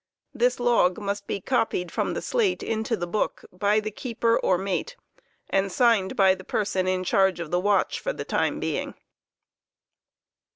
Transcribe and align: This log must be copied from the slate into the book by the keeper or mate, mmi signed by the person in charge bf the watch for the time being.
This 0.33 0.59
log 0.59 0.97
must 0.97 1.27
be 1.27 1.39
copied 1.39 1.91
from 1.91 2.15
the 2.15 2.23
slate 2.23 2.63
into 2.63 2.97
the 2.97 3.05
book 3.05 3.45
by 3.51 3.79
the 3.79 3.91
keeper 3.91 4.39
or 4.39 4.57
mate, 4.57 4.95
mmi 5.53 5.69
signed 5.69 6.15
by 6.15 6.33
the 6.33 6.43
person 6.43 6.87
in 6.87 7.03
charge 7.03 7.37
bf 7.37 7.51
the 7.51 7.59
watch 7.59 7.99
for 7.99 8.11
the 8.11 8.25
time 8.25 8.59
being. 8.59 8.95